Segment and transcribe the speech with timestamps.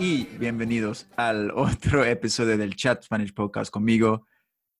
[0.00, 4.26] Y bienvenidos al otro episodio del Chat Spanish Podcast conmigo.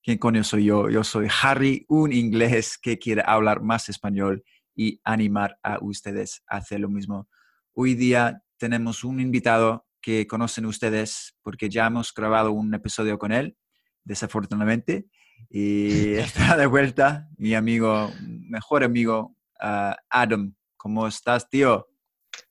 [0.02, 0.88] ¿Quién coño soy yo?
[0.88, 4.42] Yo soy Harry, un inglés que quiere hablar más español
[4.74, 7.28] y animar a ustedes a hacer lo mismo.
[7.74, 13.30] Hoy día tenemos un invitado que conocen ustedes porque ya hemos grabado un episodio con
[13.30, 13.58] él,
[14.04, 15.04] desafortunadamente,
[15.50, 18.10] y está de vuelta mi amigo,
[18.48, 20.54] mejor amigo, ah, Adam.
[20.78, 21.89] ¿Cómo estás, tío?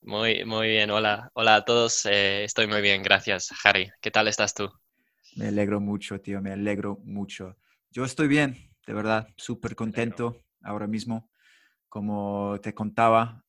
[0.01, 3.91] Muy, muy bien, hola, hola a todos, eh, estoy muy bien, gracias, Harry.
[3.99, 4.69] ¿Qué tal estás tú?
[5.35, 7.57] Me alegro mucho, tío, me alegro mucho.
[7.91, 8.55] Yo estoy bien,
[8.87, 11.29] de verdad, súper contento ahora mismo.
[11.89, 13.43] Como te contaba,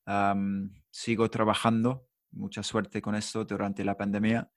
[0.90, 4.50] sigo trabajando, mucha suerte con esto durante la pandemia.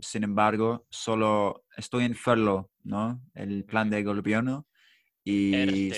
[0.00, 3.22] sin embargo, solo estoy en furlough, ¿no?
[3.34, 4.66] El plan de gobierno
[5.22, 5.90] y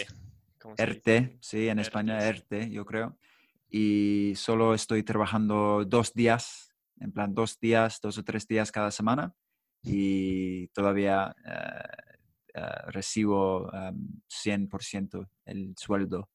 [0.76, 3.16] ERTE, sí, en España ERTE, yo creo.
[3.70, 8.90] Y solo estoy trabajando dos días, en plan dos días, dos o tres días cada
[8.90, 9.34] semana
[9.82, 12.14] y todavía eh,
[12.54, 16.28] eh, recibo 100% el sueldo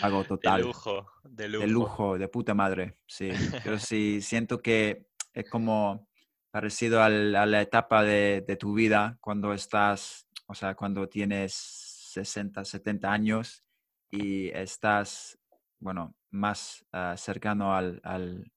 [0.00, 0.60] pago total.
[0.60, 1.64] De lujo, de lujo.
[1.64, 3.30] De lujo, de puta madre, sí.
[3.64, 6.08] Pero sí, siento que es como
[6.50, 13.10] parecido a la etapa de, tu vida cuando estás, o sea, cuando tienes 60, 70
[13.10, 13.64] años
[14.10, 15.38] y estás,
[15.82, 18.00] bueno, más ah, cercano al,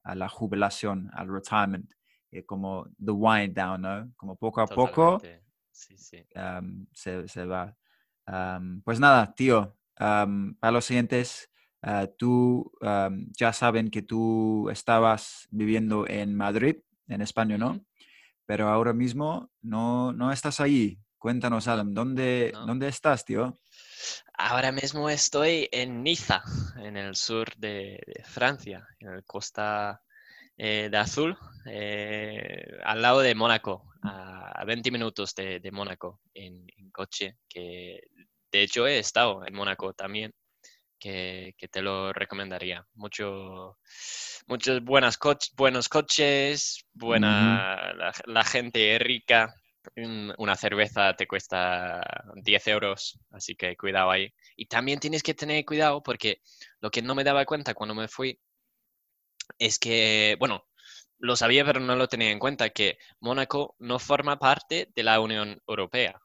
[0.03, 1.91] a la jubilación, al retirement,
[2.31, 4.13] eh, como the wind down, ¿no?
[4.15, 5.19] Como poco a poco
[5.71, 6.23] sí, sí.
[6.93, 7.75] se, se, va.
[8.83, 11.51] pues nada, tío, para los siguientes,
[11.81, 12.71] ah, tú
[13.37, 16.77] ya saben que tú estabas viviendo en Madrid,
[17.07, 17.83] en España, ¿no?
[18.45, 20.99] Pero ahora mismo no, no estás ahí.
[21.25, 23.59] Cuéntanos, Adam, ¿dónde, ¿dónde estás, tío?
[24.37, 26.43] Ahora mismo estoy en Niza,
[26.77, 30.03] en el sur de, Francia, en el costa
[30.55, 36.91] eh, de Azul, eh, al lado de Mónaco, a, 20 minutos de, Mónaco en, en,
[36.91, 38.01] coche, que
[38.51, 40.31] de hecho, he estado en Mónaco también,
[40.99, 42.85] que, te lo recomendaría.
[42.93, 43.79] Mucho,
[44.45, 45.17] muchos buenas
[45.55, 49.55] buenos coches, buena, la, gente es rica.
[50.37, 52.03] Una cerveza te cuesta
[52.35, 54.33] 10 euros, así que cuidado ahí.
[54.55, 56.41] Y también tienes que tener cuidado porque
[56.79, 58.39] lo que no me daba cuenta cuando me fui
[59.59, 60.65] es que, bueno,
[61.17, 65.19] lo sabía pero no lo tenía en cuenta, que Mónaco no forma parte de la
[65.19, 66.19] Unión Europea.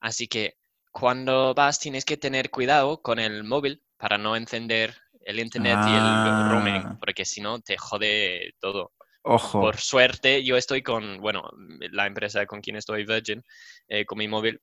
[0.00, 0.58] Así que
[0.92, 5.94] cuando vas tienes que tener cuidado con el móvil para no encender el internet y
[5.94, 6.96] el roaming, ah.
[6.98, 8.92] porque si no te jode todo.
[9.30, 9.60] Ojo.
[9.60, 11.50] Por suerte, yo estoy con, bueno,
[11.92, 13.44] la empresa con quien estoy, Virgin,
[13.86, 14.58] eh, con mi móvil,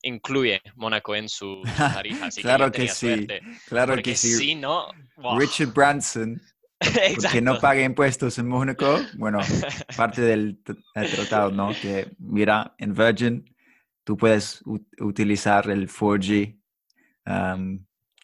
[0.00, 2.30] incluye Mónaco en su tarifa.
[2.40, 3.26] claro que, sí,
[3.68, 4.32] claro que sí.
[4.32, 4.86] Si no,
[5.38, 6.40] Richard Branson,
[7.30, 9.40] que no pague impuestos en Mónaco, bueno,
[9.98, 11.74] parte del tratado, ¿no?
[11.78, 13.54] Que mira, en Virgin
[14.02, 14.62] tú puedes
[14.98, 16.58] utilizar el 4G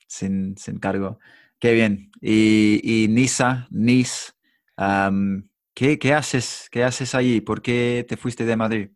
[0.06, 1.18] sin, sin, cargo.
[1.58, 2.10] Qué bien.
[2.22, 4.32] Y, y Nisa, Nice,
[5.80, 7.40] ¿qué, ¿qué, haces, ¿qué haces allí?
[7.40, 8.90] ¿Por qué te fuiste de Madrid?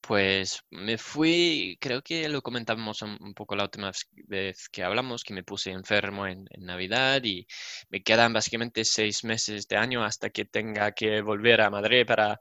[0.00, 3.90] Pues me fui, creo que lo comentamos un, poco la última
[4.28, 7.48] vez que hablamos, que me puse enfermo en, en, Navidad y
[7.88, 12.38] me quedan básicamente seis meses de año hasta que tenga que volver a Madrid para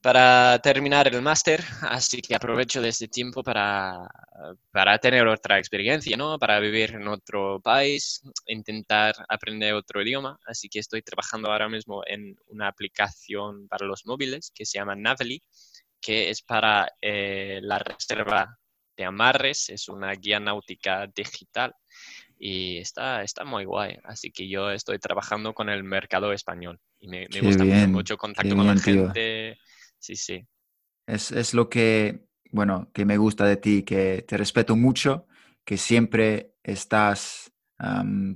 [0.00, 4.08] para terminar el máster, así que aprovecho de este tiempo para,
[4.70, 6.38] para tener otra experiencia, ¿no?
[6.38, 12.02] Para vivir en otro país, intentar aprender otro idioma, así que estoy trabajando ahora mismo
[12.06, 15.42] en una aplicación para los móviles que se llama Navely,
[16.00, 18.58] que es para eh, la reserva
[18.96, 21.72] de amarres, es una guía náutica digital
[22.38, 23.96] y está, está muy guay.
[24.04, 28.66] Así que yo estoy trabajando con el mercado español y me, gusta mucho contacto con
[28.66, 29.58] la gente
[30.02, 30.46] sí, sí.
[31.06, 35.26] Es, lo que, bueno, que me gusta de ti, que te respeto mucho,
[35.64, 37.52] que siempre estás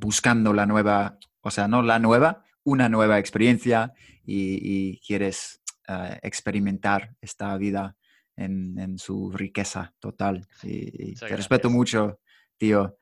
[0.00, 3.92] buscando la nueva, o sea, no la nueva, una nueva experiencia
[4.24, 7.96] y, quieres ah, experimentar esta vida
[8.36, 10.46] en, su riqueza total.
[10.64, 12.20] Y, te respeto mucho,
[12.56, 12.98] tío.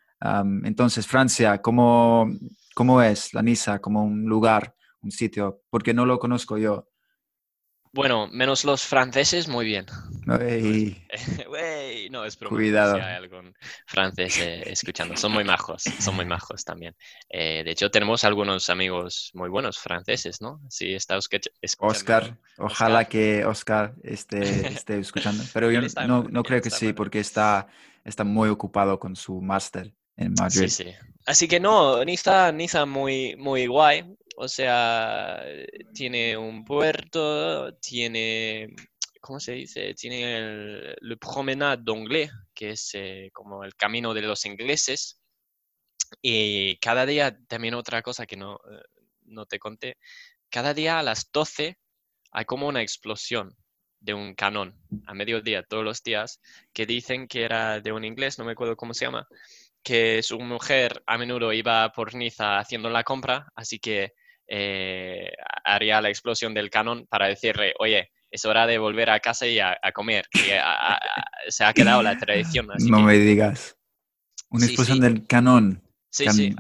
[0.65, 2.31] entonces, Francia, ¿cómo,
[2.75, 5.63] ¿cómo es la Niza como un lugar, un sitio?
[5.71, 6.89] Porque no lo conozco yo.
[7.95, 9.87] Bueno, menos los franceses, muy bien.
[10.41, 10.97] Ey,
[12.11, 12.97] no, es broma, Cuidado.
[12.97, 13.55] Si hay algún
[13.87, 16.95] francés eh, escuchando, son muy majos, son muy majos también.
[17.29, 20.61] Eh, de hecho, tenemos algunos amigos muy buenos franceses, ¿no?
[20.69, 21.91] Sí, está escuch- escuchando.
[21.97, 23.09] Oscar, ojalá Oscar.
[23.09, 25.45] que Oscar esté, esté escuchando.
[25.53, 27.69] Pero yo no, no creo que sí, porque está,
[28.05, 30.61] está muy ocupado con su máster en Madrid.
[30.61, 30.85] Sí, sí.
[31.27, 34.05] Así que no, Niza, Niza muy, muy guay.
[34.37, 35.45] O sea,
[35.93, 38.75] tiene un puerto, tiene,
[39.21, 39.95] ¿cómo se dice?
[39.95, 45.21] Tiene el Le Promenade d'Anglais, que es eh, como el camino de los ingleses.
[46.21, 48.83] Y cada día, también otra cosa que no, eh,
[49.23, 49.99] no te conté,
[50.51, 51.79] cada día a las 12
[52.33, 53.57] hay como una explosión
[54.01, 54.77] de un canón
[55.07, 56.41] a mediodía todos los días
[56.73, 59.27] que dicen que era de un inglés, no me acuerdo cómo se llama,
[59.83, 64.13] que su mujer a menudo iba por Niza haciendo la compra, así que
[64.49, 65.33] eh,
[65.65, 69.59] haría la explosión del canon para decirle, oye, es hora de volver a casa y
[69.61, 70.27] a, a comer.
[70.33, 71.01] Y a- a-
[71.49, 72.71] se ha quedado la tradición.
[72.73, 73.77] Así No que, me digas.
[74.51, 75.03] Una Sí, explosión sí.
[75.03, 75.83] del canon.
[76.11, 76.55] sí, Can- sí,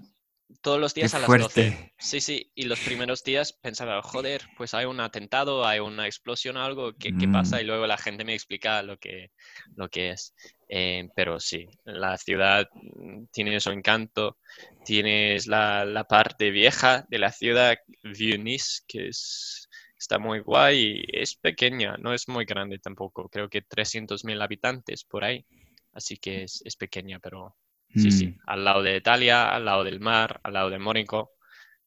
[0.61, 1.71] todos los Qué días a las 12.
[1.73, 1.93] fuerte.
[1.99, 6.57] Sí, sí, y los primeros días pensaba, joder, pues hay un atentado, hay una explosión,
[6.57, 7.57] algo, ¿qué, qué pasa?
[7.57, 7.61] Mm.
[7.61, 9.31] Y luego la gente me explica lo que,
[9.77, 10.35] lo que es.
[10.69, 14.39] Eh, pero sí, la ciudad mm, tiene su encanto,
[14.85, 21.21] tienes la, la parte vieja de la ciudad, Vieux-Nice, que es, está muy guay y
[21.21, 25.47] es pequeña, no es muy grande tampoco, creo que 300.000 habitantes por ahí,
[25.93, 27.57] así que es, es pequeña, pero
[27.95, 28.41] sí, sí, Mm.
[28.47, 31.33] al lado de Italia, al lado del mar, al lado de Mónaco,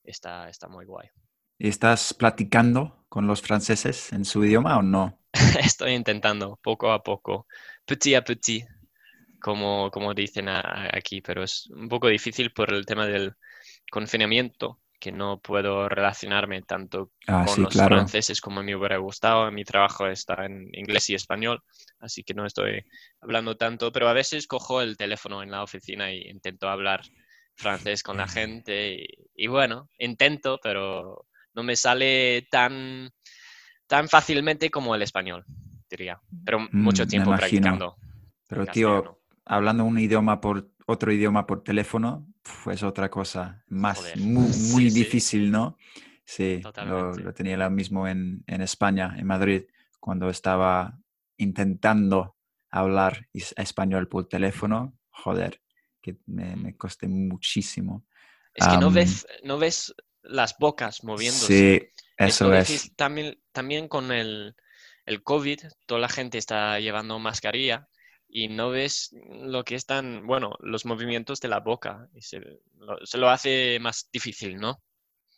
[0.03, 1.09] está, está muy guay.
[1.59, 5.19] ¿Y ¿Estás platicando con los franceses en su idioma o no?
[5.59, 7.47] Estoy intentando poco a poco,
[7.85, 8.65] petit a petit,
[9.41, 13.33] como, como dicen a- a- aquí, pero es un poco difícil por el tema del
[13.91, 17.97] confinamiento, que no puedo relacionarme tanto Ah, con sí, los claro.
[17.97, 19.51] franceses como me hubiera gustado.
[19.51, 21.61] Mi trabajo está en inglés y español,
[21.99, 22.83] así que no estoy
[23.21, 27.01] hablando tanto, pero a veces cojo el teléfono en la oficina y intento hablar
[27.55, 29.05] francés con la gente y,
[29.35, 33.09] y bueno, intento, pero no me sale tan,
[33.87, 35.45] tan fácilmente como el español,
[35.89, 36.19] diría.
[36.45, 37.97] Pero Mm, mucho tiempo practicando.
[38.49, 39.19] Pero tío.
[39.47, 42.27] Hablando un idioma por otro idioma por teléfono,
[42.71, 43.63] es otra cosa.
[43.67, 44.17] Más, Joder.
[44.19, 44.99] muy, muy sí.
[44.99, 45.77] difícil, ¿no?
[46.23, 49.63] Sí, lo, lo tenía lo mismo en, en España, en Madrid,
[49.99, 50.99] cuando estaba
[51.37, 52.37] intentando
[52.69, 54.97] hablar español por teléfono.
[55.09, 55.61] Joder,
[56.01, 58.05] que me, me costé muchísimo.
[58.53, 61.47] Es que no ves, no ves las bocas moviéndose.
[61.47, 62.95] Sí, Es eso es.
[62.95, 64.55] También, también con el,
[65.05, 67.87] el COVID, toda la gente está llevando mascarilla
[68.29, 72.07] y no ves lo que están, bueno, los movimientos de la boca.
[72.13, 74.81] Y se, lo, se lo hace más difícil, ¿no?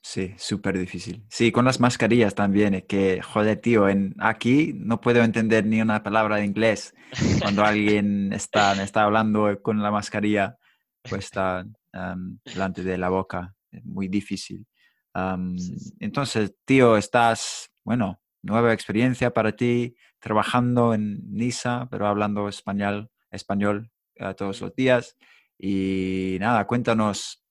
[0.01, 1.23] Sí, súper difícil.
[1.29, 5.81] Sí, con las mascarillas también, es que, joder, tío, en, aquí no puedo entender ni
[5.81, 6.93] una palabra de inglés
[7.39, 10.57] cuando alguien está, está hablando con la mascarilla
[11.01, 13.53] puesta am, delante de la boca.
[13.71, 14.65] Es muy difícil.
[15.13, 15.93] Am, Sí, sí.
[15.99, 23.91] entonces, tío, estás, bueno, nueva experiencia para ti, trabajando en Niza, pero hablando español, español
[24.15, 25.17] eh, todos los días.
[25.57, 27.43] Y nada, cuéntanos,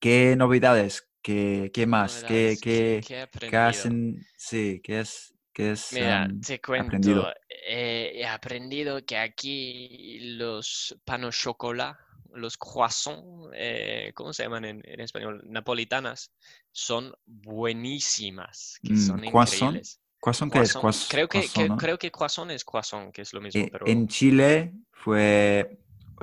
[0.00, 1.08] ¿qué novedades?
[1.22, 2.24] ¿Qué, qué más?
[2.24, 3.86] ¿Qué, Novedades, ¿qué- qué, qué he qué has, aprendido?
[3.86, 7.34] en- sí, qué es, qué es Mira, am, te cuento, aprendido?
[7.68, 11.98] eh, he aprendido que aquí los panos chocolate,
[12.32, 15.42] los croissants, eh, ¿cómo se llaman en, en español?
[15.46, 16.32] Napolitanas,
[16.70, 20.00] son buenísimas, que Mm, son croissant, increíbles.
[20.20, 20.76] Croissant, ¿qué es?
[20.76, 21.76] Croiss- creo que, que- ¿no?
[21.76, 23.86] creo que croissant es croissant, que es lo mismo, Eh, pero...
[23.86, 25.78] En Chile fue,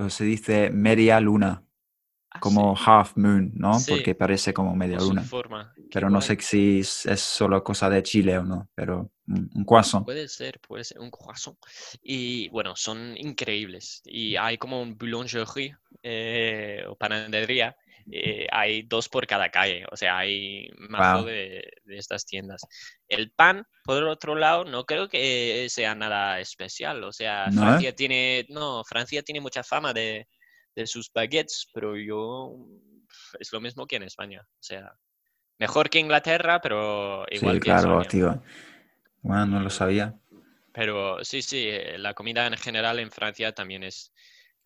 [0.09, 1.63] se dice media luna,
[2.29, 3.79] Ah, como sí, half moon, ¿no?
[3.79, 3.89] Sí.
[3.91, 5.23] Porque parece como media luna.
[5.23, 9.63] forma, Pero no sé si es, es solo cosa de Chile o no, pero un
[9.65, 10.03] croissant.
[10.03, 11.57] Puede ser, puede ser un croissant.
[12.03, 14.01] Y bueno, son increíbles.
[14.05, 17.75] Y hay como un boulangerie eh, o panadería.
[18.11, 19.85] Eh, hay dos por cada calle.
[19.91, 21.25] O sea, hay Wow.
[21.25, 22.61] de, de estas tiendas.
[23.07, 27.03] El pan, por el otro lado, no creo que sea nada especial.
[27.03, 27.61] O sea, ¿No?
[27.61, 30.27] Francia tiene, no, Francia tiene mucha fama de,
[30.75, 32.55] de sus baguettes, pero yo
[33.39, 34.41] es lo mismo que en España.
[34.47, 34.93] O sea,
[35.59, 38.07] mejor que Inglaterra, pero igual Sí, que claro, España.
[38.09, 38.43] tío.
[39.21, 40.13] Bueno, no lo sabía.
[40.71, 44.13] pero sí, sí, eh, la comida en general en Francia también es,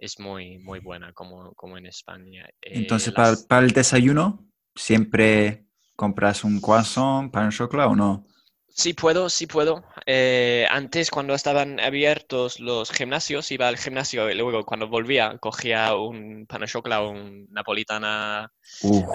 [0.01, 2.43] es muy, muy buena, como, como en España.
[2.61, 4.43] Eh, Entonces, para, para el desayuno,
[4.75, 8.25] ¿siempre compras un croissant, pan chocolate o no?
[8.73, 9.83] Sí puedo, sí puedo.
[10.05, 15.93] Eh, antes, cuando estaban abiertos los gimnasios, iba al gimnasio y luego cuando volvía cogía
[15.95, 18.51] un pan o un napolitana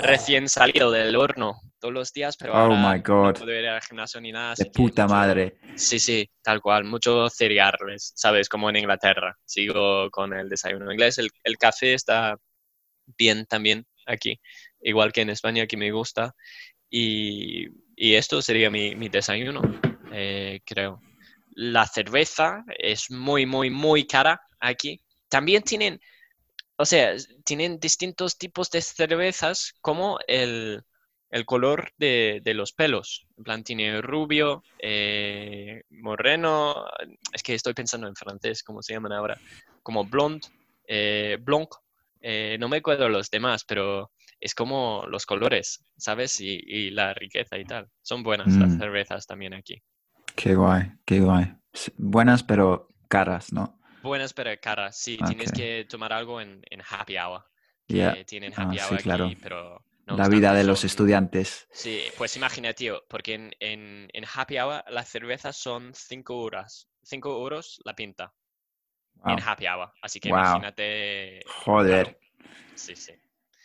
[0.02, 3.26] recién salido del horno todos los días, pero oh ahora my God.
[3.26, 4.54] no puedo ir al gimnasio ni nada.
[4.58, 5.58] De puta madre.
[5.74, 6.84] Sí, sí, tal cual.
[6.84, 8.48] Muchos cereales, ¿sabes?
[8.48, 9.36] Como en Inglaterra.
[9.44, 11.18] Sigo con el desayuno inglés.
[11.18, 12.36] El, el café está
[13.18, 14.38] bien también aquí,
[14.80, 16.34] igual que en España, que me gusta.
[16.90, 19.62] Y, esto sería mi, desayuno,
[20.12, 21.00] eh, creo.
[21.52, 25.00] La cerveza es muy, muy, muy cara aquí.
[25.28, 26.00] También tienen,
[26.76, 30.84] o sea, tienen distintos tipos de cervezas como el,
[31.46, 33.26] color de, los pelos.
[33.38, 36.86] En plan, tiene rubio, eh, moreno,
[37.32, 39.40] es que estoy pensando en francés, ¿cómo se llaman ahora?
[39.82, 40.42] Como blond,
[40.86, 41.70] eh, blanc,
[42.20, 46.40] eh, no me acuerdo los demás, pero es como los colores, ¿sabes?
[46.40, 47.88] Y, la riqueza y tal.
[48.02, 48.78] Son buenas las mm.
[48.78, 49.82] cervezas también aquí.
[50.34, 51.54] Qué guay, qué guay.
[51.96, 53.80] Buenas pero caras, ¿no?
[54.02, 55.18] Buenas pero caras, sí.
[55.26, 57.44] Tienes que tomar algo en, happy hour.
[57.86, 59.26] Tienen ah, happy hour claro.
[59.26, 59.84] aquí, pero...
[60.06, 61.66] la vida de los estudiantes.
[61.72, 63.52] Sí, pues imagina, tío, porque en,
[64.12, 66.88] en, happy hour las cervezas son 5 horas.
[67.02, 68.34] 5 euros la pinta.
[69.24, 69.92] En happy hour.
[70.02, 71.40] Así que imagínate.
[71.64, 72.18] Joder.
[72.74, 73.12] Sí, sí.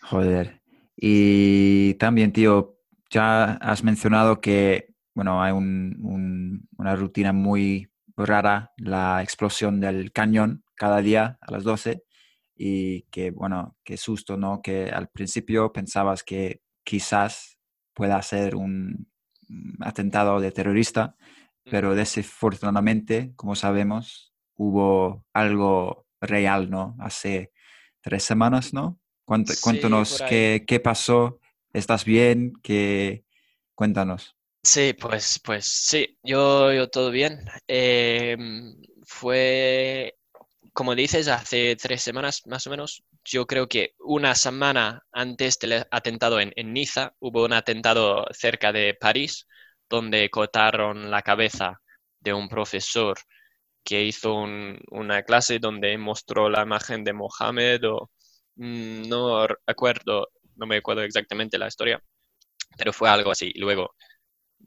[0.01, 0.61] Joder.
[0.95, 2.77] Y también, tío,
[3.09, 11.01] ya has mencionado que, bueno, hay una rutina muy rara, la explosión del cañón cada
[11.01, 12.03] día a las 12
[12.55, 14.61] y que, bueno, qué susto, ¿no?
[14.61, 17.57] Que al principio pensabas que quizás
[17.93, 19.07] pueda ser un
[19.79, 21.15] atentado de terrorista,
[21.63, 26.95] pero desafortunadamente, como sabemos, hubo algo real, ¿no?
[26.99, 27.51] Hace
[28.01, 29.00] tres semanas, ¿no?
[29.25, 31.39] Cuéntanos qué, qué, pasó,
[31.73, 32.53] ¿estás bien?
[32.61, 33.23] ¿Qué...
[33.75, 34.35] Cuéntanos.
[34.63, 37.39] Sí, pues, pues sí, yo, yo todo bien.
[37.67, 40.17] Em, fue,
[40.73, 43.03] como dices, hace tres semanas más o menos.
[43.23, 48.71] Yo creo que una semana antes del atentado en, en Niza hubo un atentado cerca
[48.71, 49.47] de París
[49.89, 51.81] donde cortaron la cabeza
[52.19, 53.17] de un profesor
[53.83, 54.35] que hizo
[54.91, 58.11] una clase donde mostró la imagen de Mohammed o
[58.61, 62.01] no acuerdo, no me acuerdo exactamente la historia,
[62.77, 63.51] pero fue algo así.
[63.55, 63.95] Luego,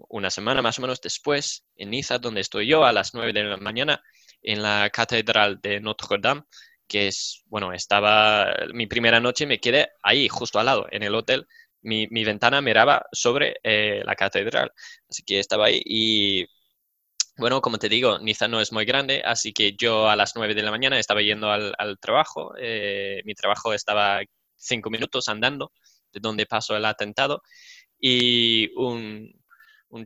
[0.09, 3.45] una semana más o menos después, en Niza, donde estoy yo, a las 9 de
[3.45, 4.03] la mañana,
[4.43, 6.43] en la catedral de Notre Dame,
[6.89, 11.15] que es, bueno, estaba, mi primera noche me quedé ahí, justo al lado, en el
[11.15, 11.47] hotel.
[11.83, 14.73] Mi, ventana miraba sobre eh, la catedral,
[15.09, 16.47] así que estaba ahí y
[17.37, 20.55] bueno, como te digo, Niza no es muy grande, así que yo a las 9
[20.55, 22.55] de la mañana estaba yendo al, trabajo.
[22.59, 24.21] Eh, mi trabajo estaba
[24.57, 25.73] cinco minutos andando
[26.13, 27.43] de donde pasó el atentado
[27.99, 29.33] y un,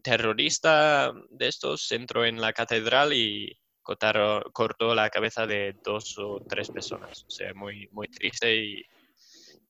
[0.03, 6.71] terrorista de estos entró en la catedral y cortó la cabeza de dos o tres
[6.71, 7.25] personas.
[7.27, 8.85] O sea, muy, muy triste y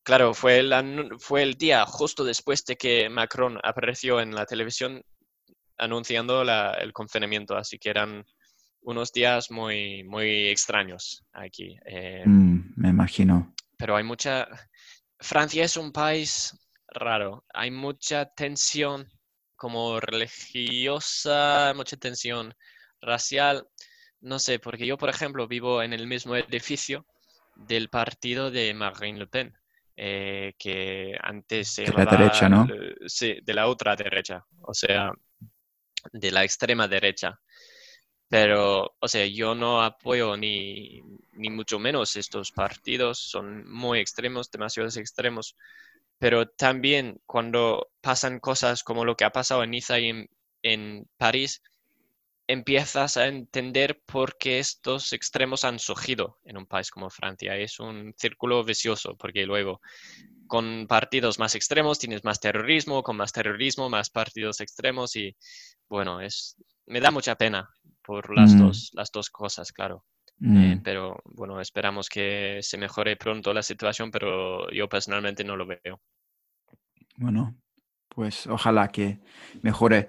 [0.02, 0.68] claro, fue
[1.18, 5.02] fue el día justo después de que Macron apareció en la televisión
[5.78, 8.24] anunciando el confinamiento, así que eran
[8.82, 11.76] unos días muy, muy extraños aquí.
[11.84, 13.54] Eh, mm, me imagino.
[13.76, 14.48] Pero hay mucha...
[15.20, 16.56] Francia es un país
[16.88, 19.06] raro, hay mucha tensión
[19.56, 22.54] como religiosa, mucha tensión
[23.00, 23.66] racial.
[24.20, 27.04] No sé, porque yo, por ejemplo, vivo en el mismo edificio
[27.56, 29.54] del partido de Marine Le Pen.
[30.00, 32.68] Eh, que antes se de la derecha, ¿no?
[33.06, 34.44] Sí, de la otra derecha.
[34.62, 35.10] O sea,
[36.12, 37.40] de la extrema derecha.
[38.28, 41.00] Pero, o sea, yo no apoyo ni,
[41.32, 45.56] ni mucho menos estos partidos, son muy extremos, demasiados extremos.
[46.18, 50.30] Pero también cuando pasan cosas como lo que ha pasado en Niza y en,
[50.62, 51.62] en París,
[52.48, 57.56] empiezas a entender por qué estos extremos han surgido en un país como Francia.
[57.56, 59.80] Es un círculo vicioso, porque luego
[60.48, 65.36] con partidos más extremos tienes más terrorismo, con más terrorismo más partidos extremos y
[65.88, 67.68] bueno, es me da mucha pena
[68.02, 68.58] por las, mm.
[68.58, 70.04] dos, las dos cosas, claro.
[70.40, 70.82] Eh, mm.
[70.82, 76.00] pero bueno, esperamos que se mejore pronto la situación, pero yo personalmente no lo veo.
[77.16, 77.56] Bueno,
[78.08, 79.20] pues ojalá que
[79.62, 80.08] mejore.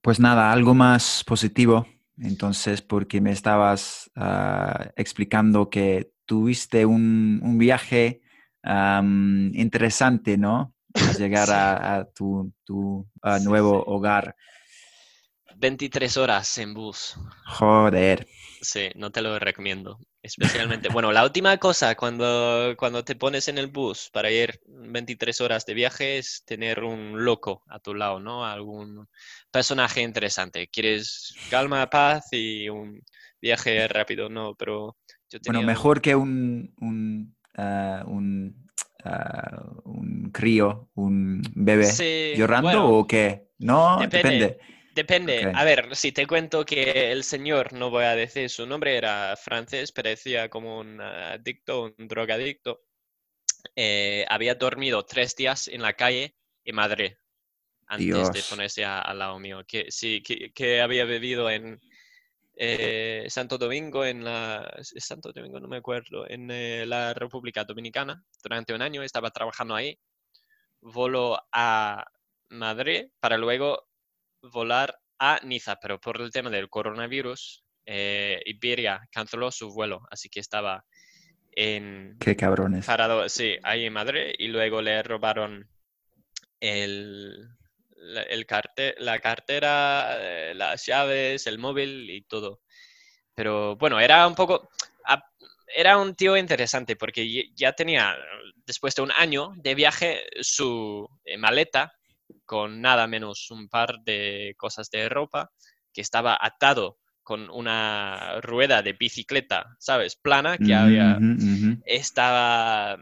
[0.00, 1.86] pues nada, algo más positivo.
[2.16, 8.22] Entonces, porque me estabas ah, explicando que tuviste un, un viaje
[9.54, 10.74] interesante, ¿no?
[11.18, 12.52] llegar a, tu,
[13.42, 14.36] nuevo hogar.
[15.56, 17.16] 23 horas en bus.
[17.46, 18.26] Joder.
[18.60, 19.98] Sí, no te lo recomiendo.
[20.22, 20.88] especialmente.
[20.88, 25.66] Bueno, la última cosa cuando, cuando te pones en el bus para ir 23 horas
[25.66, 28.44] de viaje es tener un loco a tu lado, ¿no?
[28.46, 29.06] Algún
[29.50, 30.68] personaje interesante.
[30.68, 33.02] Quieres calma, paz y un
[33.40, 34.54] viaje rápido, ¿no?
[34.54, 34.96] Pero
[35.28, 38.68] yo tenía Bueno, mejor que un, un, ah, un,
[39.04, 43.48] ah, un, crío, un bebé llorando o qué?
[43.58, 44.58] No, depende.
[44.94, 45.50] Depende.
[45.52, 49.34] A ver, si te cuento que el señor, no voy a decir su nombre, era
[49.36, 52.84] francés, parecía como un adicto, un drogadicto.
[53.74, 57.12] Eh, había dormido tres días en la calle en Madrid
[57.86, 59.64] antes de ponerse al lado mío.
[59.66, 61.80] Que, sí, que, había bebido en
[62.56, 64.72] eh, Santo Domingo, en la...
[64.82, 68.22] Santo Domingo, no me acuerdo, en eh, la República Dominicana.
[68.42, 69.98] Durante un año estaba trabajando ahí.
[70.80, 72.04] Voló a
[72.50, 73.88] Madrid para luego
[74.42, 80.28] volar a Niza, pero por el tema del coronavirus, eh, Iberia canceló su vuelo, así
[80.28, 80.84] que estaba
[81.52, 82.16] en...
[82.18, 82.86] Qué cabrones.
[82.86, 85.68] Parado, sí, ahí en Madrid y luego le robaron
[86.60, 87.48] el,
[88.28, 88.46] el
[88.98, 92.60] la cartera, eh, las llaves, el móvil y todo.
[93.34, 94.70] Pero bueno, era un poco...
[95.76, 98.16] Era un tío interesante porque ya tenía,
[98.64, 101.92] después de un año de viaje, su eh, maleta
[102.44, 105.50] con nada menos un par de cosas de ropa
[105.92, 110.14] que estaba atado con una rueda de bicicleta, ¿sabes?
[110.14, 111.18] Plana, que había,
[111.86, 112.98] estaba,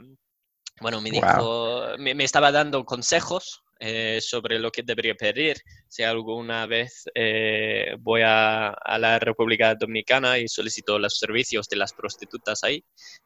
[0.80, 5.56] bueno, me dijo, me, estaba dando consejos eh, sobre lo que debería pedir
[5.88, 11.92] si alguna vez eh, voy a, la República Dominicana y solicito los servicios de las
[11.92, 12.84] prostitutas ahí.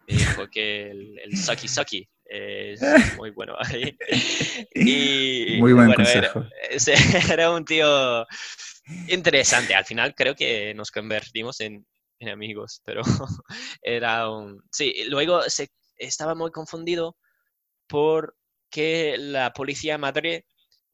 [0.08, 2.80] Me dijo que el, el saki saki es
[3.18, 3.94] muy bueno ahí.
[4.74, 6.46] Y, muy buen consejo.
[7.30, 8.26] Era, un tío
[9.08, 9.74] interesante.
[9.74, 11.86] Al final creo que nos convertimos en,
[12.32, 13.02] amigos, pero
[13.82, 14.62] era un...
[14.72, 17.14] Sí, luego se, estaba muy confundido
[18.76, 20.40] porque la policía de Madrid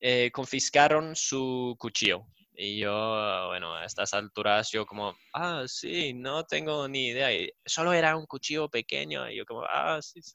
[0.01, 2.27] eh, confiscaron su cuchillo.
[2.55, 7.33] Y yo, bueno, a estas alturas, yo como, ah, sí, no tengo ni idea.
[7.33, 9.29] Y solo era un cuchillo pequeño.
[9.29, 10.35] Y yo como, ah, sí, sí.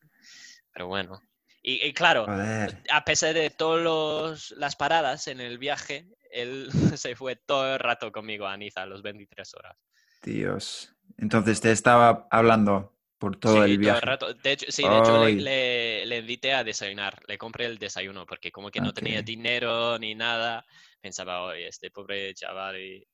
[0.74, 1.22] Pero bueno.
[1.62, 7.75] Y, claro, a pesar de todas las paradas en el viaje, él se fue todo
[7.75, 9.77] el rato conmigo a Niza, a los 23 horas.
[10.22, 10.94] Dios.
[11.18, 14.00] Entonces te estaba hablando por todo el viaje.
[14.00, 14.34] Todo el rato.
[14.34, 17.22] De hecho, sí, de hecho le, le, invité a desayunar.
[17.27, 20.66] Le compré el desayuno porque como que no tenía dinero ni nada.
[21.01, 22.80] Pensaba, oye, este pobre chaval.
[22.80, 23.08] Y,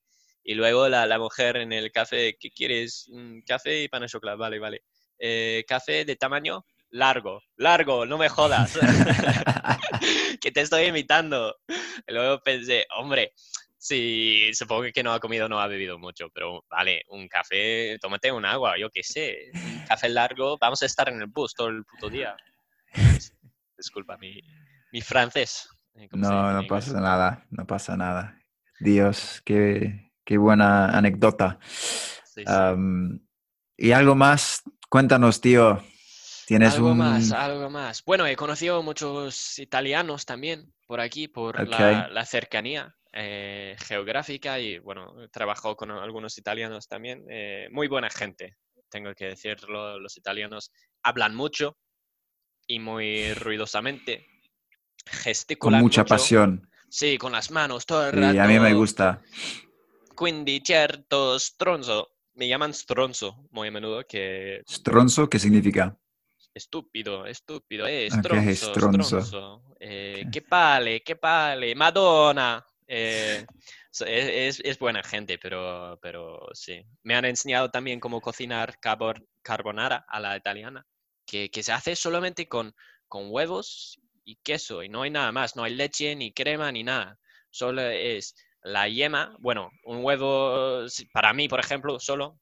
[0.44, 3.10] y luego la, la, mujer en el café, ¿qué quieres?
[3.46, 4.82] Café y pan de chocolate, vale, vale.
[5.18, 8.78] Eh, café de tamaño largo, largo, no me jodas,
[10.40, 11.56] que te estoy imitando.
[12.06, 13.32] Luego pensé, hombre,
[13.84, 18.32] sí, supongo que no ha comido, no ha bebido mucho, pero vale, un café, tómate
[18.32, 21.68] un agua, yo qué sé, un café largo, vamos a estar en el bus todo
[21.68, 22.34] el puto día.
[23.76, 24.40] Disculpa, mi,
[24.90, 25.68] mi francés.
[25.96, 28.40] Eh, no, no pasa nada, no pasa nada.
[28.80, 31.58] Dios, qué, qué buena anécdota.
[33.76, 35.84] y algo más, cuéntanos, tío,
[36.48, 38.02] algo más, algo más.
[38.06, 45.22] Bueno, he conocido muchos italianos también por aquí, por la, cercanía eh, geográfica y bueno,
[45.22, 47.24] he trabajado con algunos italianos también.
[47.30, 48.56] Eh, muy buena gente,
[48.88, 49.98] tengo que decirlo.
[50.00, 50.72] Los italianos
[51.02, 51.78] hablan mucho
[52.66, 54.26] y muy ruidosamente,
[55.06, 56.68] gesticulan Con mucha pasión.
[56.88, 58.34] Sí, con las manos todo el rato.
[58.34, 59.22] Y a mí me gusta.
[60.16, 62.10] Quindi certo stronzo.
[62.34, 64.62] Me llaman stronzo muy a menudo que...
[64.68, 65.96] ¿Stronzo qué significa?
[66.54, 69.62] estúpido, estúpido, eh, stronzo, stronzo.
[69.80, 72.64] Eh, qué pale, qué pale, Madonna.
[72.86, 73.44] Eh,
[74.06, 76.82] es, es, buena gente, pero, pero sí.
[77.02, 78.78] Me han enseñado también cómo cocinar
[79.42, 80.86] carbonara a la italiana,
[81.26, 82.74] que, que se hace solamente con,
[83.08, 86.82] con huevos y queso, y no hay nada más, no hay leche, ni crema, ni
[86.82, 87.18] nada.
[87.50, 92.38] Solo es la yema, bueno, un huevo, para mí, por ejemplo, solo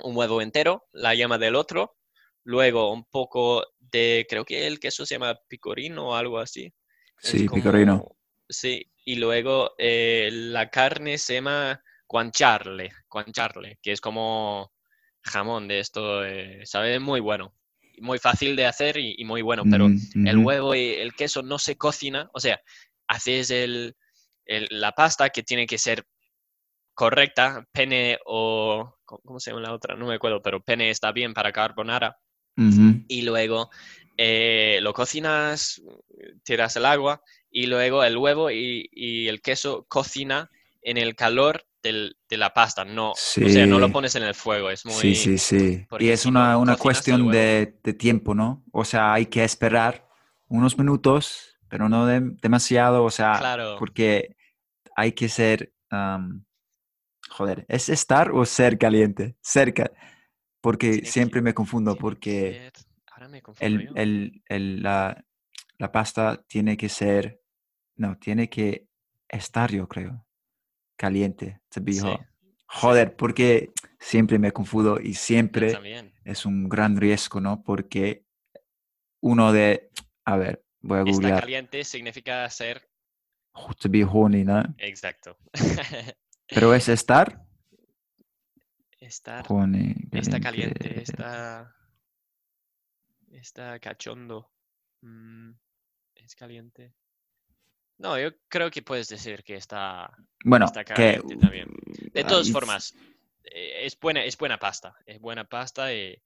[0.00, 1.96] un huevo entero, la yema del otro,
[2.44, 6.72] Luego un poco de, creo que el queso se llama picorino o algo así.
[7.18, 8.16] Sí, picorino.
[8.46, 14.72] Sí, y luego eh, la carne se llama guancharle, guancharle, que es como
[15.22, 17.54] jamón de esto, eh, sabe muy bueno,
[17.98, 21.58] muy fácil de hacer y, muy bueno, pero mm, el huevo y el queso no
[21.58, 22.60] se cocina, o sea,
[23.08, 23.96] haces el,
[24.46, 26.04] la pasta que tiene que ser
[26.94, 29.96] correcta, pene o, ¿cómo se llama la otra?
[29.96, 32.16] No me acuerdo, pero pene está bien para carbonara.
[33.08, 33.68] Y luego
[34.16, 35.82] eh, lo cocinas,
[36.44, 37.20] tiras el agua
[37.56, 38.90] y luego el huevo y,
[39.28, 40.50] el queso cocina
[40.82, 44.34] en el calor del- de la pasta, no, o sea, no lo pones en el
[44.34, 44.94] fuego, es muy...
[44.94, 45.86] Sí, sí, sí.
[45.88, 48.64] porque Y es si una, no una cuestión de, de tiempo, ¿no?
[48.72, 50.08] O sea, hay que esperar
[50.48, 53.76] unos minutos, pero no de- demasiado, o sea, Claro.
[53.78, 54.34] porque
[54.96, 55.72] hay que ser,
[57.30, 59.36] joder, ¿es estar o ser caliente?
[59.42, 59.90] Cerca,
[60.60, 65.24] porque siempre me confundo, porque ser- Ahora me confundo el, el- el- la,
[65.78, 67.40] la pasta tiene que ser,
[67.96, 68.88] no, tiene que
[69.28, 70.26] estar, yo creo,
[70.96, 72.20] caliente, to be Sí, hot.
[72.66, 75.78] Joder, porque siempre me confundo y siempre
[76.24, 77.62] es un gran riesgo, ¿no?
[77.62, 78.24] Porque
[79.20, 79.90] uno de,
[80.24, 82.88] a ver, voy a Está googlear, caliente significa ser
[83.78, 84.62] to be horny, ¿no?
[84.78, 85.38] exacto.
[86.48, 87.44] Pero es estar
[88.98, 91.76] Estar, horny, está caliente, está,
[93.30, 94.50] está cachondo.
[95.02, 95.50] Mm,
[96.14, 96.94] es caliente.
[97.98, 100.10] No, yo creo que puedes decir que está,
[100.44, 101.68] Bueno, está que caliente también.
[102.12, 102.94] De ah, todas formas,
[103.44, 104.94] eh, es buena, es buena pasta.
[105.06, 106.20] Es buena pasta y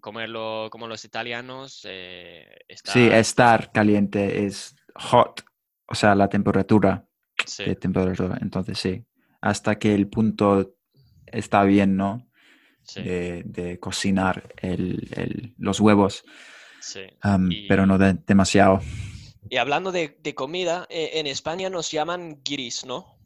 [0.00, 2.92] comerlo como los italianos eh, está.
[2.92, 5.44] Sí, estar caliente es hot,
[5.86, 7.06] o sea, la temperatura
[7.46, 8.38] sí, de temperatura.
[8.40, 9.04] Entonces, sí,
[9.40, 10.74] hasta que el punto
[11.26, 12.26] está bien, ¿no?
[12.84, 16.24] sí, De, de cocinar el- el- los huevos,
[16.80, 17.00] sí.
[17.20, 18.80] am, pero no de- demasiado.
[19.50, 23.18] Y hablando de, de comida, eh, en España nos llaman guiris, ¿no?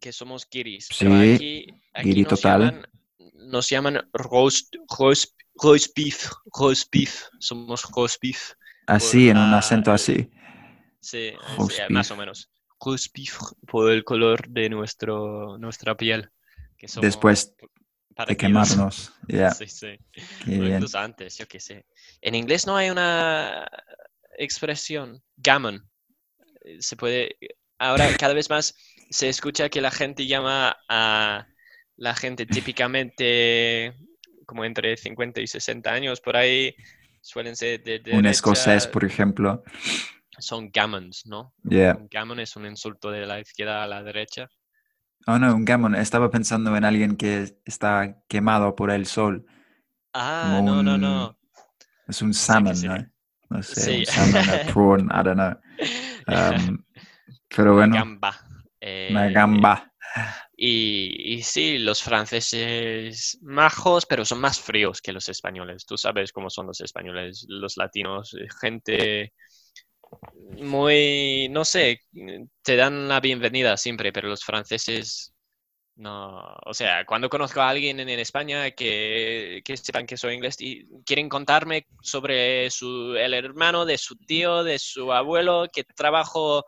[0.00, 0.88] Que somos guiris.
[0.98, 2.60] Pero Sí, aquí, aquí guiri nos total.
[2.60, 2.86] llaman,
[3.34, 7.24] nos llaman roast, roast, roast beef, roast beef.
[7.40, 8.52] Somos roast beef.
[8.86, 10.30] Así, en un acento así.
[11.00, 12.16] Sí, Roast sí, más beef.
[12.18, 12.50] o menos.
[12.80, 16.30] Roast beef por el color de nuestro, nuestra piel.
[16.76, 17.54] Que somos Después
[18.28, 19.12] de quemarnos.
[19.28, 19.98] Ya, Sí, sí.
[20.44, 20.84] qué bien.
[20.94, 21.86] antes, yo qué sé.
[22.20, 23.66] En inglés no hay una
[24.38, 25.88] expresión, gammon.
[26.64, 27.36] Eh, Se puede,
[27.78, 28.74] ahora cada vez más
[29.10, 31.46] se escucha que la gente llama a
[31.96, 33.94] la gente típicamente
[34.46, 36.74] como entre 50 y 60 años, por ahí
[37.22, 39.62] suelen ser de Un escocés, por ejemplo.
[40.38, 41.54] son gammons, ¿no?
[41.62, 41.96] Yeah.
[41.96, 44.48] Un gammon es un insulto de la izquierda a la derecha.
[45.26, 45.94] Oh, no, un gammon.
[45.94, 49.46] Estaba pensando en alguien que está quemado por el sol.
[50.12, 51.38] Ah, no, no, un- no.
[52.06, 52.74] Es un salmon.
[52.82, 53.06] ¿no?
[53.54, 54.04] No sé, Sí.
[54.06, 55.54] salmon, a prawn, I don't know.
[56.28, 56.84] Um,
[57.56, 58.38] pero bueno, Gamba.
[59.10, 59.90] una Eh, gamba.
[60.56, 65.84] Y, y sí, los franceses majos, pero son más fríos que los españoles.
[65.86, 69.32] Tú sabes cómo son los españoles, los latinos, eh, gente
[70.60, 72.00] muy, no sé,
[72.62, 75.33] te dan la bienvenida siempre, pero los franceses
[75.96, 76.56] no.
[76.64, 80.56] O sea, cuando conozco a alguien en, en España que, que sepan que soy inglés
[80.58, 86.64] y quieren contarme sobre su, el hermano de su tío, de su abuelo, que trabajó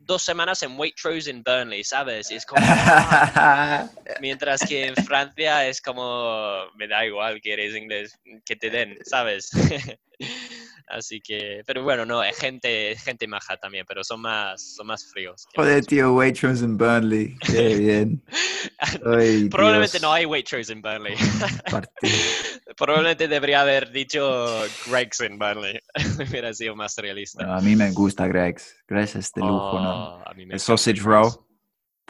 [0.00, 2.30] dos semanas en Waitrose en Burnley, ¿sabes?
[2.30, 2.64] Y es como...
[2.66, 3.88] "Ah".
[4.20, 8.98] Mientras que en Francia es como, me da igual que eres inglés, que te den,
[9.04, 9.50] ¿sabes?
[10.90, 15.04] Así que, pero bueno, no, es gente, gente maja también, pero son más, son más
[15.04, 15.46] fríos.
[15.54, 17.36] Joder, tío, Waitrose en Burnley.
[17.40, 18.24] Qué bien.
[19.04, 21.14] Ay, Probablemente Dios, no hay Waitrose en Burnley.
[22.76, 24.46] Probablemente debería haber dicho
[24.90, 25.78] Greg's en Burnley.
[26.30, 27.44] Hubiera sido más realista.
[27.44, 28.74] Bueno, a mí me gusta Greg's.
[28.86, 30.14] Greg's es de lujo, ¿no?
[30.16, 31.28] Oh, a mí me El sausage roll.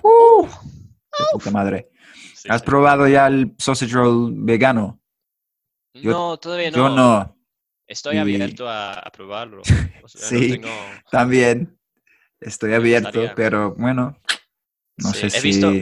[0.03, 0.47] ¡Uh!
[0.47, 1.89] De puta madre.
[2.35, 2.67] Sí, ¿Has sí.
[2.67, 5.01] probado ya el sausage roll vegano?
[5.95, 6.77] yo- No, todavía no.
[6.77, 7.38] Yo no.
[7.89, 9.63] Estoy Y- abierto a, a probarlo.
[10.05, 10.51] O sea, no Sí.
[10.51, 10.69] tengo-
[11.11, 11.77] También.
[12.41, 14.17] Estoy abierto, pero bueno.
[14.97, 15.49] No Sí, sé he si.
[15.49, 15.73] visto-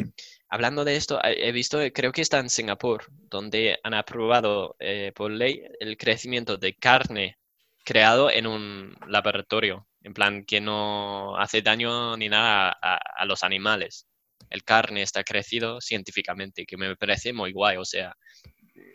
[0.49, 5.13] Hablando de esto, he he visto, creo que está en Singapur, donde han aprobado eh,
[5.15, 7.37] por ley el crecimiento de carne
[7.85, 13.43] creado en un laboratorio, en plan que no hace daño ni nada a, a los
[13.43, 14.07] animales.
[14.49, 17.77] El carne está crecido científicamente, que me parece muy guay.
[17.79, 18.15] O sea,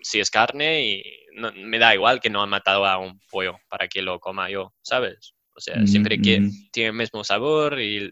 [0.01, 1.03] si es carne y
[1.35, 4.49] no- me da igual que no han matado a un pollo para que lo coma
[4.49, 5.33] yo, ¿sabes?
[5.55, 8.09] O sea, siempre que Mm, tiene el mismo sabor y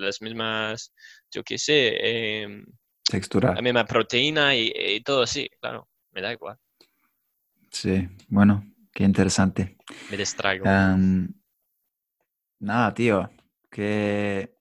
[0.00, 0.92] las mismas,
[1.30, 2.64] yo qué sé, em,
[3.04, 3.54] Textura.
[3.54, 6.56] la misma proteína y, y todo así, claro, me da igual,
[7.70, 9.76] Sí, bueno, qué interesante.
[10.10, 10.64] me distraigo.
[12.58, 13.30] Nada, tío,
[13.70, 14.54] que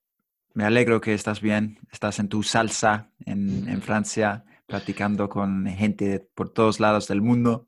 [0.53, 6.05] me alegro que estás bien, estás en tu salsa en, en Francia, practicando con gente
[6.07, 7.67] de- por todos lados del mundo,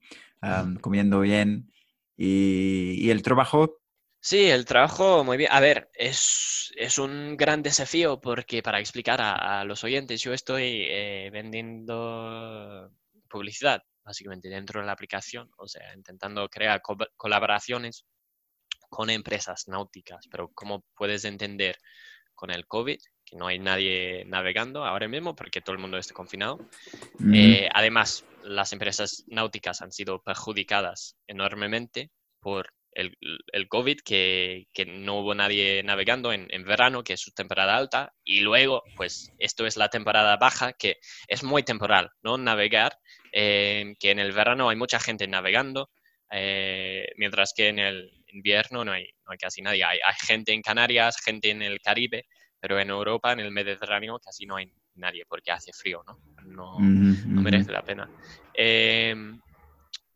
[0.81, 1.71] comiendo bien
[2.17, 3.79] y, y el trabajo,
[4.19, 5.51] Sí, el trabajo, muy bien.
[5.51, 10.33] A ver, es, es un gran desafío porque para explicar a, a los oyentes, yo
[10.33, 12.91] estoy eh, vendiendo
[13.29, 18.05] publicidad, básicamente, dentro de la aplicación, o sea, intentando crear co- colaboraciones
[18.89, 21.77] con empresas náuticas, pero como puedes entender
[22.35, 22.99] con el COVID,
[23.31, 26.59] que no hay nadie navegando ahora mismo porque todo el mundo está confinado.
[27.33, 33.17] Eh, además, las empresas náuticas han sido perjudicadas enormemente por el,
[33.53, 37.77] el COVID, que, que no hubo nadie navegando en, en verano, que es su temporada
[37.77, 40.97] alta, y luego, pues esto es la temporada baja, que
[41.29, 42.37] es muy temporal, ¿no?
[42.37, 42.97] Navegar,
[43.31, 45.89] eh, que en el verano hay mucha gente navegando,
[46.31, 49.85] eh, mientras que en el invierno no hay, no hay casi nadie.
[49.85, 52.25] Hay, hay gente en Canarias, gente en el Caribe,
[52.61, 56.19] pero en Europa, en el Mediterráneo, casi no hay nadie porque hace frío, ¿no?
[56.45, 58.09] No, merece la pena.
[58.53, 59.15] Eh,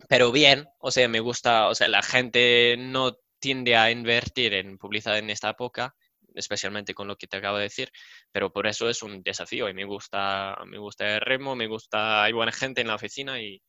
[0.07, 4.77] pero bien, o sea, me gusta, o sea, la gente no tiende a invertir en
[4.77, 5.95] publicidad en esta época,
[6.35, 7.91] especialmente con lo que te acabo de decir,
[8.31, 12.23] pero por eso es un desafío y me gusta, me gusta el remo, me gusta,
[12.23, 13.61] hay buena gente en la oficina y,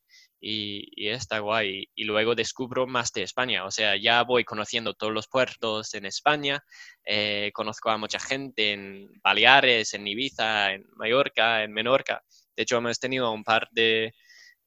[0.49, 1.89] y, está guay.
[1.95, 6.07] Y luego descubro más de España, o sea, ya voy conociendo todos los puertos en
[6.07, 6.63] España,
[7.05, 12.23] eh, conozco a mucha gente en Baleares, en Ibiza, en Mallorca, en Menorca.
[12.55, 14.15] De hecho, hemos tenido un par de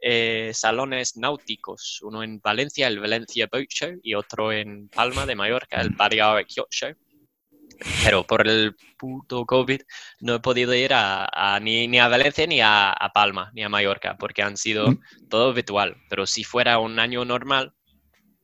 [0.02, 5.36] eh, salones náuticos, uno en Valencia, el Valencia Boat Show, y otro en Palma de
[5.36, 6.94] Mallorca, el Balearic Yacht Show.
[8.04, 9.82] Pero por el puto COVID
[10.22, 13.64] no he podido ir a, a- ni, ni a Valencia, ni a, a Palma, ni
[13.64, 15.00] a Mallorca, porque han sido Mm.
[15.30, 15.96] todo virtual.
[16.10, 17.74] Pero si fuera un año normal,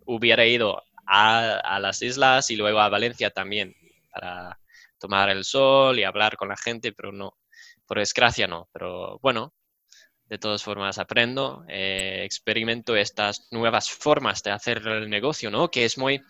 [0.06, 3.76] hubiera ido a, a las islas y luego a Valencia también
[4.12, 4.60] para
[5.00, 7.38] tomar el sol y hablar con la gente, pero no,
[7.86, 8.70] por desgracia no.
[8.72, 9.54] Pero bueno,
[10.28, 15.70] de todas formas aprendo, eh, experimento estas nuevas formas de hacer el negocio, ¿no?
[15.70, 16.22] Que es muy,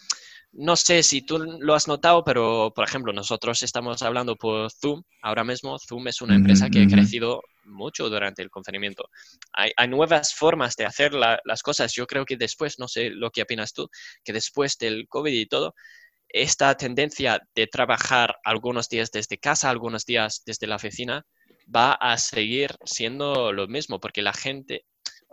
[0.57, 5.03] no sé si tú lo has notado, pero por ejemplo, nosotros estamos hablando por Zoom
[5.21, 5.77] ahora mismo.
[5.79, 9.09] Zoom es una empresa que ha crecido mucho durante el confinamiento.
[9.53, 11.93] Hay, hay nuevas formas de hacer la- las cosas.
[11.93, 13.89] Yo creo que después, no sé lo que opinas tú,
[14.23, 15.73] que después del COVID y todo,
[16.29, 21.25] esta tendencia de trabajar algunos días desde casa, algunos días desde la oficina,
[21.73, 24.85] va a seguir siendo lo mismo, porque la gente,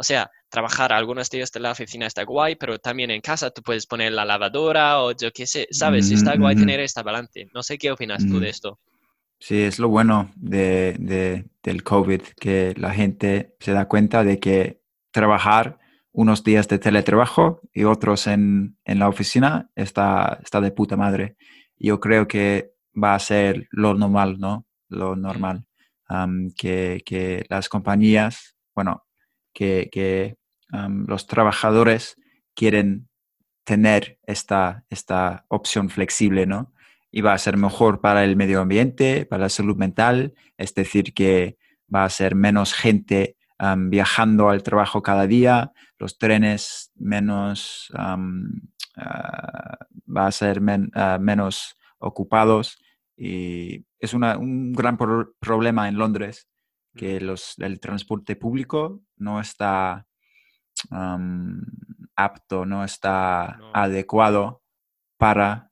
[0.03, 3.63] o sea, trabajar algunos días de la oficina está guay, pero también en casa tú
[3.63, 6.07] puedes poner la lavadora o yo qué sé, ¿sabes?
[6.07, 6.65] Ujú, Está guay ujú.
[6.65, 7.47] tener esta balance.
[7.55, 8.41] No sé qué opinas tú Ujú.
[8.41, 8.81] de esto.
[9.39, 14.41] Sí, es lo bueno de, de- del COVID, que la gente se da cuenta de
[14.41, 14.81] que
[15.13, 15.79] trabajar
[16.11, 21.37] unos días de teletrabajo y otros en, en la oficina está, está de puta madre.
[21.79, 24.67] Yo creo que va a ser lo normal, ¿no?
[24.89, 25.65] Lo normal.
[26.07, 29.05] Am, que, que las compañías, bueno,
[29.53, 30.37] que,
[31.07, 32.17] los trabajadores
[32.55, 33.09] quieren
[33.65, 36.73] tener esta, esta opción flexible, ¿no?
[37.13, 41.13] y va a ser mejor para el medio ambiente, para la salud mental, es decir,
[41.13, 41.59] que
[41.95, 43.37] va a ser menos gente
[43.77, 48.17] viajando al trabajo cada día, los trenes menos, ah,
[48.97, 50.61] va a ser
[50.95, 52.79] ah, menos ocupados
[53.17, 56.49] y es un gran pro- problema en Londres
[56.95, 60.07] que los, el transporte público no está
[60.91, 61.63] am,
[62.17, 63.71] apto, no está No.
[63.75, 64.63] adecuado
[65.19, 65.71] para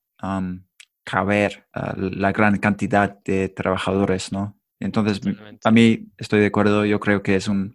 [1.05, 4.59] caber la gran cantidad de trabajadores, ¿no?
[4.79, 5.69] Entonces, Totalmente.
[5.69, 7.75] a mí estoy de acuerdo, yo creo que es un,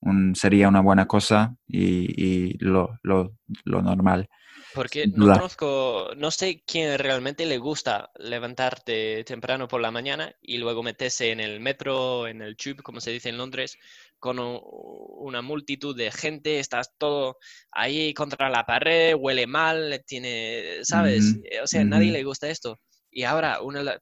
[0.00, 4.28] un- sería una buena cosa y, y lo, lo- lo normal.
[4.74, 10.58] Porque no conozco, no sé quién realmente le gusta levantarte temprano por la mañana y
[10.58, 13.78] luego meterse en el metro, en el tube, como se dice en Londres,
[14.18, 17.36] con una multitud de gente, estás todo
[17.70, 21.38] ahí contra la pared, huele mal, tiene, ¿sabes?
[21.44, 22.80] Eh, O sea, a nadie le gusta esto.
[23.10, 23.94] Y ahora, una de, la-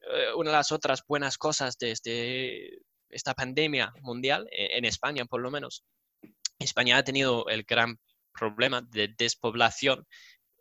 [0.00, 5.40] eh, una de las otras buenas cosas desde esta pandemia mundial, e- en España por
[5.40, 5.84] lo menos,
[6.58, 7.98] España ha tenido el gran
[8.38, 10.06] problema de despoblación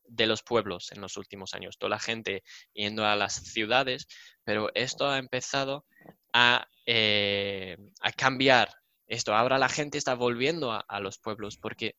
[0.07, 1.77] de los pueblos en los últimos años.
[1.77, 4.07] Toda la gente yendo a las ciudades,
[4.43, 5.85] pero esto ha empezado
[6.33, 8.69] a, eh, a cambiar
[9.07, 9.35] esto.
[9.35, 11.95] Ahora la gente está volviendo a, a los pueblos porque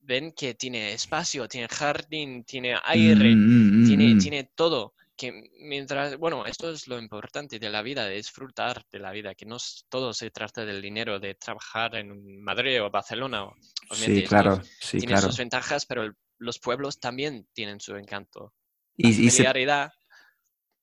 [0.00, 4.18] ven que tiene espacio, tiene jardín, tiene aire, Mm, mm, tiene, mm.
[4.18, 4.94] tiene todo.
[5.16, 9.34] Que mientras, bueno, esto es lo importante de la vida, de disfrutar de la vida,
[9.34, 13.44] que no todo se trata del dinero, de trabajar en Madrid o Barcelona.
[13.44, 15.28] obviamente Sí, claro, sí, tiene claro.
[15.28, 18.52] sus ventajas, pero los pueblos también tienen su encanto.
[18.96, 19.92] Y, La y se, familiaridad,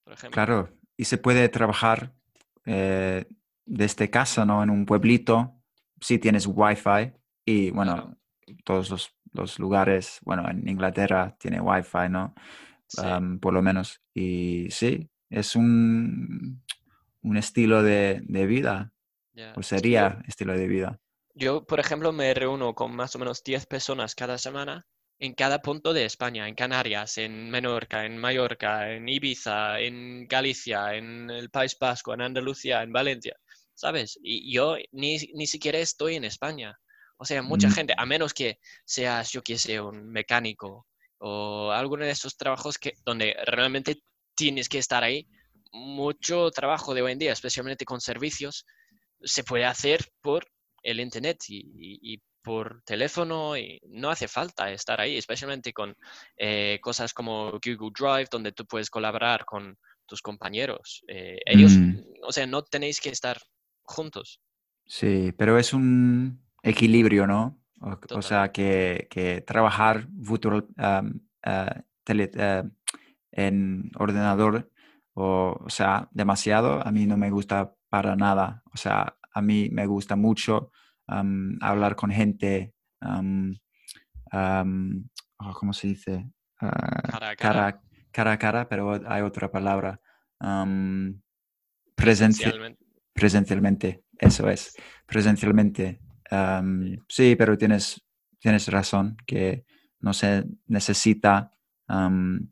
[0.03, 0.35] por ejemplo.
[0.35, 2.13] claro, y se puede trabajar
[2.65, 3.25] eh,
[3.65, 4.63] desde casa, ¿no?
[4.63, 5.61] En un pueblito,
[5.99, 7.11] si tienes wifi
[7.45, 8.17] y bueno, Claro.
[8.63, 12.33] todos los, los lugares, bueno, en Inglaterra tiene wifi, ¿no?
[12.91, 13.01] Sí,
[13.41, 14.01] por lo menos.
[14.13, 16.61] Y sí, es un,
[17.21, 18.93] un estilo de, de vida,
[19.55, 20.99] o sería estilo de vida.
[21.33, 24.85] Yo, por ejemplo, me reúno con más o menos 10 personas cada semana
[25.19, 30.95] en cada punto de España, en Canarias, en Menorca, en Mallorca, en Ibiza, en Galicia,
[30.95, 33.35] en el País Vasco, en Andalucía, en Valencia,
[33.75, 34.17] ¿sabes?
[34.23, 36.75] Y yo ni, ni siquiera estoy en España.
[37.17, 37.71] O sea, mucha Mm.
[37.71, 40.87] gente, a menos que seas, yo qué sé, un mecánico
[41.21, 44.01] o alguno de esos trabajos que, donde realmente
[44.35, 45.27] tienes que estar ahí,
[45.71, 48.65] mucho trabajo de hoy en día, especialmente con servicios,
[49.21, 50.45] se puede hacer por
[50.83, 55.95] el Internet y, y- y por teléfono y no hace falta estar ahí, especialmente con
[56.37, 61.03] eh, cosas como Google Drive, donde tú puedes colaborar con tus compañeros.
[61.07, 61.99] Eh, ellos, Mm.
[62.23, 63.37] o sea, no tenéis que estar
[63.83, 64.41] juntos.
[64.87, 67.60] Sí, pero es un equilibrio, ¿no?
[67.81, 72.63] O, o sea, que, que trabajar virtual, am, ah, tele- ah,
[73.31, 74.69] en ordenador,
[75.13, 78.61] o, o sea, demasiado, a mí no me gusta para nada.
[78.73, 80.71] O sea, a mí me gusta mucho
[81.61, 82.73] hablar con gente,
[84.33, 86.29] oh, ¿cómo se dice?
[86.59, 87.71] Ah, Cara a cara.
[87.71, 89.99] cara, cara a cara, pero hay otra palabra.
[91.95, 92.85] Presencialmente.
[93.13, 95.99] presencialmente, eso es, presencialmente.
[96.31, 96.99] Am, Sí.
[97.09, 98.01] sí, pero tienes,
[98.39, 99.65] tienes razón que
[99.99, 101.51] no se necesita
[101.87, 102.49] am,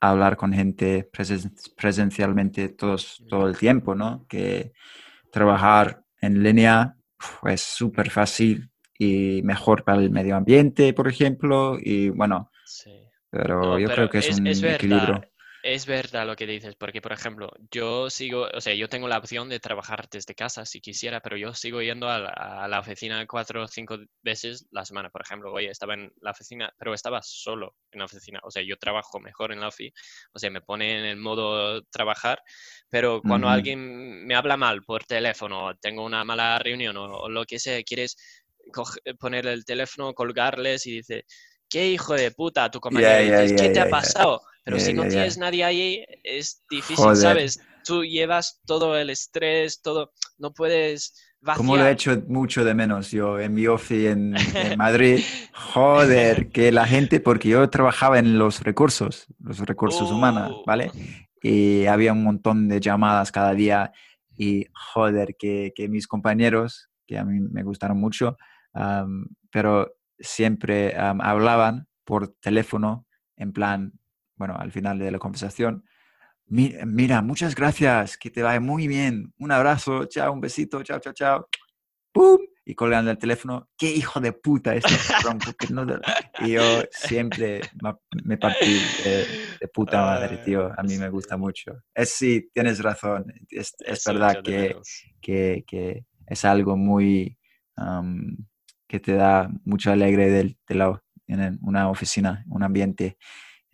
[0.00, 4.26] hablar con gente presen- presencialmente todos, todo el tiempo, ¿no?
[4.28, 4.72] Que
[5.32, 11.78] trabajar en línea uf, es súper fácil y mejor para el medio ambiente, por ejemplo,
[11.80, 12.92] y bueno, Sí.
[13.30, 15.14] pero No, yo pero creo que es, es, un es equilibrio.
[15.14, 15.28] verdad,
[15.74, 19.18] es verdad lo que dices, porque por ejemplo, yo sigo, o sea, yo tengo la
[19.18, 22.78] opción de trabajar desde casa si quisiera, pero yo sigo yendo a la, a la
[22.78, 25.10] oficina cuatro o cinco veces la semana.
[25.10, 28.38] Por ejemplo, hoy estaba en la oficina, pero estaba solo en la oficina.
[28.44, 29.92] O sea, yo trabajo mejor en la ofi,
[30.32, 32.40] o sea, me pone en el modo trabajar,
[32.88, 37.44] pero cuando alguien me habla mal por teléfono, tengo una mala reunión o, o lo
[37.44, 38.16] que sea, quieres
[39.18, 41.24] poner el teléfono, colgarles y dice,
[41.68, 42.70] ¿qué hijo de puta?
[42.70, 44.40] Tu compañero ¿qué te ha pasado?
[44.66, 45.08] Pero Ya, si no ya.
[45.10, 47.16] tienes nadie ahí, es difícil, Joder.
[47.16, 47.60] ¿sabes?
[47.84, 51.14] Tú llevas todo el estrés, todo, no puedes
[51.56, 52.16] Como lo he vaciar.
[52.18, 55.20] hecho mucho de menos yo en mi ofi en, en Madrid.
[55.54, 60.90] Joder, que la gente, porque yo trabajaba en los recursos, los recursos humanos, Uh, ¿vale?
[61.42, 63.92] Y había un montón de llamadas cada día
[64.36, 68.36] y joder, que, que mis compañeros, que a mí me gustaron mucho,
[69.52, 73.92] pero siempre hablaban por teléfono en plan,
[74.36, 75.84] bueno, al final de la conversación,
[76.46, 80.98] "Mi- mira, muchas gracias, que te vaya muy bien, un abrazo, chao, un besito, chao,
[81.00, 81.48] chao, chao,
[82.12, 82.38] ¡pum!
[82.64, 84.94] Y colgan el teléfono, qué hijo de puta este
[85.70, 86.00] no te-".
[86.40, 87.62] Y yo siempre
[88.24, 89.26] me partí de,
[89.60, 91.72] de puta madre, tío, a mí me gusta mucho.
[91.94, 94.76] Es sí, tienes razón, es, es verdad de
[95.20, 97.38] que, que, que es algo muy,
[97.76, 98.36] am,
[98.88, 103.16] que te da mucho alegre del- de, la, en una oficina, un ambiente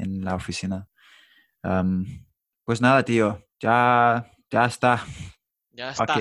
[0.03, 0.89] en la oficina.
[1.63, 2.05] Am,
[2.65, 5.05] pues nada, tío, ya, ya está.
[5.71, 6.15] Ya está,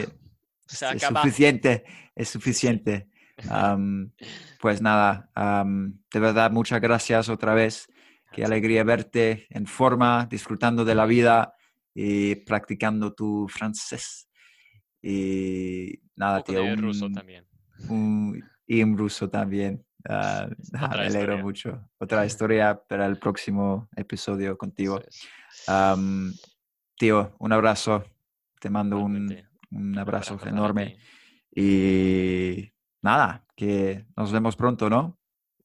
[0.66, 1.22] se es acaba.
[1.22, 1.84] suficiente,
[2.16, 3.10] es suficiente.
[3.50, 4.12] Am,
[4.60, 7.88] pues nada, am, de verdad, muchas gracias otra vez.
[8.32, 11.54] Qué alegría verte en forma, disfrutando de la vida
[11.94, 14.30] y practicando tu francés.
[15.02, 17.48] Y Un nada, poco tío, de ruso un, también.
[17.90, 19.84] un- y en ruso también.
[20.08, 21.90] Ah, ah, me alegro mucho.
[22.00, 25.02] Otra historia para el próximo episodio contigo.
[26.98, 28.04] tío, un abrazo.
[28.60, 29.36] Te mando un,
[29.72, 30.98] un abrazo enorme.
[31.54, 35.18] Y nada, que nos vemos pronto, ¿no?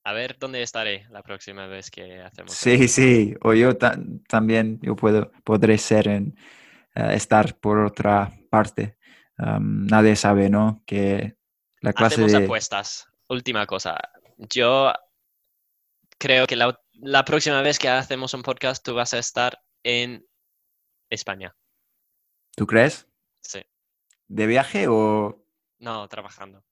[0.05, 3.35] A ver dónde estaré la próxima vez que hacemos Sí, sí.
[3.43, 6.37] O yo ta- también, yo puedo, podré ser en,
[6.95, 8.97] eh, estar por otra parte.
[9.39, 10.83] Nadie sabe, ¿no?
[10.87, 11.37] Que
[11.81, 12.45] la clase Hacemos de...
[12.45, 13.07] apuestas.
[13.29, 13.99] Última cosa.
[14.37, 14.93] Yo
[16.19, 20.27] creo que la, la próxima vez que hacemos un podcast tú vas a estar en
[21.11, 21.57] España.
[22.57, 23.09] ¿Tú crees?
[23.41, 23.63] Sí.
[24.29, 25.43] ¿De viaje o...?
[25.79, 26.65] No, trabajando.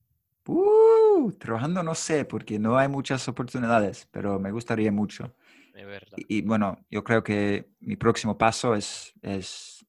[0.46, 5.34] Uh, trabajando no sé, porque no hay muchas oportunidades, pero me gustaría mucho.
[5.72, 6.16] De verdad.
[6.16, 9.86] Y, y bueno, yo creo que mi próximo paso es, es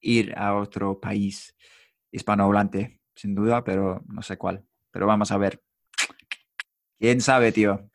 [0.00, 1.56] ir a otro país
[2.10, 4.64] hispanohablante, sin duda, pero no sé cuál.
[4.90, 5.62] Pero vamos a ver.
[7.04, 7.90] ¿Quién sabe, tío?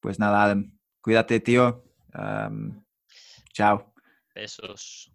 [0.00, 1.84] Pues nada, Adam, cuídate, tío.
[3.52, 3.92] Chao.
[4.34, 5.12] Besos.